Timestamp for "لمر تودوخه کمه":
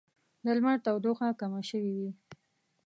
0.57-1.61